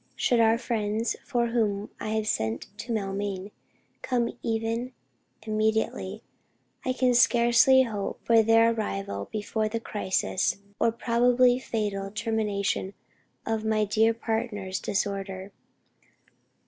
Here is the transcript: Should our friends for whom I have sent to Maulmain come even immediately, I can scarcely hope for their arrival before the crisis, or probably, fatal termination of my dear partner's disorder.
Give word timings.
Should 0.15 0.39
our 0.39 0.57
friends 0.57 1.15
for 1.23 1.49
whom 1.49 1.91
I 1.99 2.09
have 2.15 2.27
sent 2.27 2.75
to 2.79 2.91
Maulmain 2.91 3.51
come 4.01 4.35
even 4.41 4.93
immediately, 5.45 6.23
I 6.83 6.91
can 6.91 7.13
scarcely 7.13 7.83
hope 7.83 8.19
for 8.25 8.41
their 8.41 8.73
arrival 8.73 9.29
before 9.31 9.69
the 9.69 9.79
crisis, 9.79 10.57
or 10.79 10.91
probably, 10.91 11.59
fatal 11.59 12.09
termination 12.09 12.95
of 13.45 13.63
my 13.63 13.85
dear 13.85 14.11
partner's 14.15 14.79
disorder. 14.79 15.51